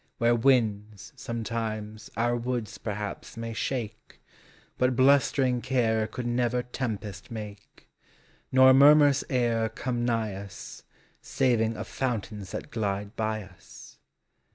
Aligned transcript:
Where 0.17 0.33
winds, 0.33 1.13
sometimes, 1.15 2.09
our 2.17 2.35
woods 2.35 2.79
perhaps 2.79 3.37
may 3.37 3.53
shake, 3.53 4.19
But 4.79 4.95
blustering 4.95 5.61
care 5.61 6.07
could 6.07 6.25
never 6.25 6.63
tempest 6.63 7.29
make; 7.29 7.87
Nor 8.51 8.73
murmurs 8.73 9.23
e'er 9.29 9.69
come 9.69 10.03
nigh 10.03 10.33
us. 10.33 10.81
Saving 11.21 11.77
of 11.77 11.87
fountains 11.87 12.49
thai 12.49 12.61
glide 12.61 13.15
by 13.15 13.43
as. 13.43 13.97